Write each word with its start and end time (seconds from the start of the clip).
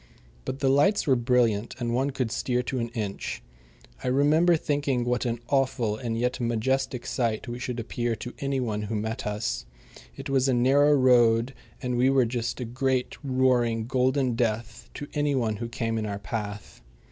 But 0.45 0.61
the 0.61 0.67
lights 0.69 1.05
were 1.05 1.15
brilliant, 1.15 1.75
and 1.77 1.93
one 1.93 2.09
could 2.09 2.31
steer 2.31 2.63
to 2.63 2.79
an 2.79 2.89
inch. 2.95 3.43
I 4.03 4.07
remember 4.07 4.55
thinking 4.57 5.05
what 5.05 5.25
an 5.27 5.39
awful 5.49 5.95
and 5.95 6.17
yet 6.17 6.39
majestic 6.41 7.05
sight 7.05 7.47
we 7.47 7.59
should 7.59 7.79
appear 7.79 8.15
to 8.15 8.33
any 8.39 8.59
one 8.59 8.81
who 8.81 8.95
met 8.95 9.27
us. 9.27 9.67
It 10.15 10.27
was 10.27 10.47
a 10.49 10.55
narrow 10.55 10.93
road, 10.93 11.53
and 11.83 11.97
we 11.97 12.09
were 12.09 12.25
just 12.25 12.59
a 12.59 12.65
great, 12.65 13.15
roaring, 13.23 13.85
golden 13.85 14.33
death 14.33 14.89
to 14.95 15.05
any 15.13 15.35
one 15.35 15.57
who 15.57 15.69
came 15.69 15.99
in 15.99 16.07
our 16.07 16.17
path. 16.17 16.81